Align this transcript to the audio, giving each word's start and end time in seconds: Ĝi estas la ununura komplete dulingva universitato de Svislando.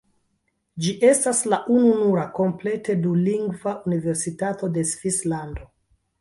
Ĝi 0.85 0.93
estas 1.09 1.41
la 1.53 1.59
ununura 1.75 2.23
komplete 2.37 2.95
dulingva 3.03 3.75
universitato 3.91 4.71
de 4.79 4.87
Svislando. 4.95 5.71